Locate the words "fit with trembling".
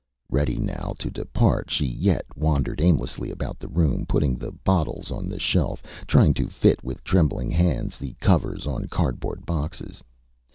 6.49-7.51